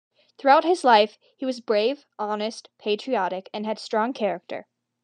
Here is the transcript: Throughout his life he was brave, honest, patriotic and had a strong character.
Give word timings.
Throughout 0.39 0.63
his 0.63 0.83
life 0.83 1.19
he 1.37 1.45
was 1.45 1.61
brave, 1.61 2.07
honest, 2.17 2.69
patriotic 2.79 3.51
and 3.53 3.67
had 3.67 3.77
a 3.77 3.81
strong 3.81 4.13
character. 4.13 4.65